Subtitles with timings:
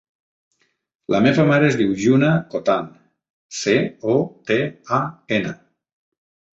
[1.15, 2.89] La meva mare es diu Juna Cotan:
[3.61, 3.79] ce,
[4.17, 4.19] o,
[4.51, 4.61] te,
[5.03, 5.07] a,
[5.43, 5.57] ena.